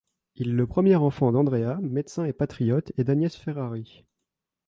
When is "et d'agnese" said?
2.97-3.35